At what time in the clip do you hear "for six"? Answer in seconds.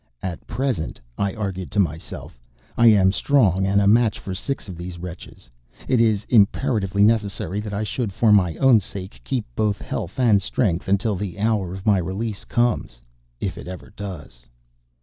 4.17-4.67